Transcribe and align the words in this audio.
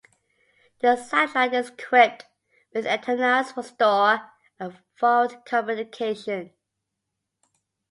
The 0.79 0.95
satellite 0.95 1.53
is 1.53 1.69
equipped 1.69 2.25
with 2.73 2.87
antennas 2.87 3.51
for 3.51 3.61
store 3.61 4.31
and 4.59 4.75
forward 4.97 5.45
communication. 5.45 6.53